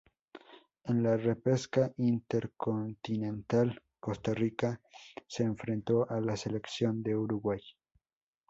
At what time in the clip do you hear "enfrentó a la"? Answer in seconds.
5.43-6.35